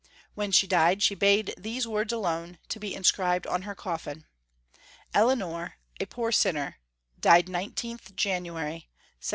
When 0.33 0.51
she 0.51 0.65
died, 0.65 1.03
she 1.03 1.13
bade 1.13 1.53
these 1.59 1.85
words 1.87 2.11
alone 2.11 2.57
to 2.69 2.79
be 2.79 2.95
inscribed 2.95 3.45
on 3.45 3.61
her 3.61 3.75
coffin— 3.75 4.25
"Eleonore, 5.13 5.75
a 5.99 6.07
poor 6.07 6.31
dinner, 6.31 6.79
died 7.19 7.45
19th 7.45 8.15
January, 8.15 8.89
1720." 9.21 9.29